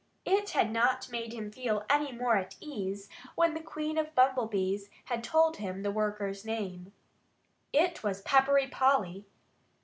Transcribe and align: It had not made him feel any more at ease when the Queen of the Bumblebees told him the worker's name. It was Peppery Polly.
It 0.25 0.49
had 0.57 0.71
not 0.71 1.11
made 1.11 1.31
him 1.31 1.51
feel 1.51 1.85
any 1.87 2.11
more 2.11 2.35
at 2.35 2.55
ease 2.59 3.07
when 3.35 3.53
the 3.53 3.59
Queen 3.59 3.99
of 3.99 4.07
the 4.07 4.11
Bumblebees 4.15 4.89
told 5.21 5.57
him 5.57 5.83
the 5.83 5.91
worker's 5.91 6.43
name. 6.43 6.91
It 7.71 8.01
was 8.01 8.23
Peppery 8.23 8.65
Polly. 8.65 9.27